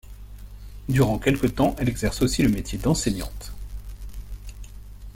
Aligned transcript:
Durant 0.89 1.19
quelque 1.19 1.45
temps, 1.45 1.75
elle 1.77 1.87
exerce 1.87 2.23
aussi 2.23 2.41
le 2.41 2.49
métier 2.49 2.79
d'enseignante. 2.79 3.53